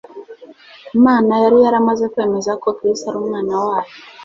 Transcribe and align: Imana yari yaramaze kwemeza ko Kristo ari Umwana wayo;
Imana 0.97 1.31
yari 1.43 1.57
yaramaze 1.65 2.05
kwemeza 2.13 2.51
ko 2.61 2.67
Kristo 2.77 3.05
ari 3.07 3.17
Umwana 3.23 3.53
wayo; 3.65 3.91